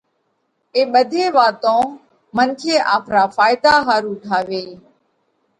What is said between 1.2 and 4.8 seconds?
واتون منکي آپرا ڦائيڌا ۿارُو ٺاويھ۔